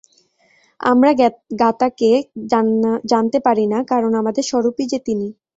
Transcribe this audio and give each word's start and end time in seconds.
আমরা 0.79 1.11
জ্ঞাতাকে 1.53 2.09
জানতে 3.11 3.37
পারি 3.47 3.65
না, 3.67 3.79
কারণ 3.91 4.11
আমাদের 4.21 4.43
স্বরূপই 4.43 4.85
যে 4.87 4.99
তিনি। 5.07 5.27